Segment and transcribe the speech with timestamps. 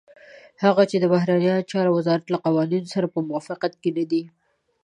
[0.63, 4.23] هغه چې د بهرنيو چارو وزارت له قوانينو سره په موافقت کې نه دي.